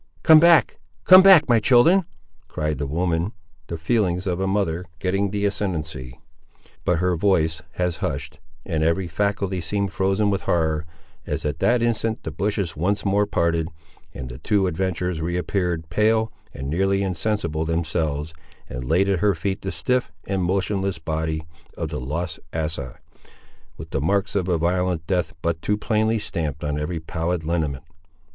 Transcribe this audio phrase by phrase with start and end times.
[0.23, 2.05] "Come back, come back, my children!"
[2.47, 3.33] cried the woman,
[3.67, 6.19] the feelings of a mother getting the ascendency.
[6.83, 10.87] But her voice was hushed, and every faculty seemed frozen with horror,
[11.27, 13.69] as at that instant the bushes once more parted,
[14.11, 18.33] and the two adventurers re appeared, pale, and nearly insensible themselves,
[18.67, 21.43] and laid at her feet the stiff and motionless body
[21.77, 22.97] of the lost Asa,
[23.77, 27.83] with the marks of a violent death but too plainly stamped on every pallid lineament.